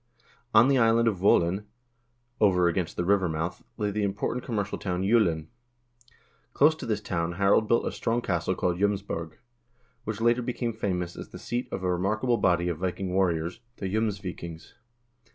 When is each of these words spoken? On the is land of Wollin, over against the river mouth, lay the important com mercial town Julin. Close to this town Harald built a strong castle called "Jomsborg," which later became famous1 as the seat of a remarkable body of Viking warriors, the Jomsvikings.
On 0.51 0.67
the 0.67 0.77
is 0.77 0.79
land 0.95 1.07
of 1.07 1.21
Wollin, 1.21 1.67
over 2.39 2.67
against 2.67 2.97
the 2.97 3.05
river 3.05 3.29
mouth, 3.29 3.63
lay 3.77 3.91
the 3.91 4.01
important 4.01 4.43
com 4.43 4.55
mercial 4.55 4.79
town 4.79 5.03
Julin. 5.03 5.45
Close 6.55 6.73
to 6.77 6.87
this 6.87 7.01
town 7.01 7.33
Harald 7.33 7.67
built 7.67 7.85
a 7.85 7.91
strong 7.91 8.19
castle 8.23 8.55
called 8.55 8.79
"Jomsborg," 8.79 9.33
which 10.03 10.19
later 10.19 10.41
became 10.41 10.73
famous1 10.73 11.19
as 11.19 11.29
the 11.29 11.37
seat 11.37 11.67
of 11.71 11.83
a 11.83 11.93
remarkable 11.93 12.37
body 12.37 12.67
of 12.67 12.79
Viking 12.79 13.13
warriors, 13.13 13.59
the 13.77 13.93
Jomsvikings. 13.93 14.73